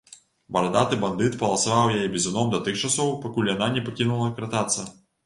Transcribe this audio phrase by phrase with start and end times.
[0.55, 4.89] Барадаты бандыт паласаваў яе бізуном да тых часоў, пакуль яна не пакінула кратацца.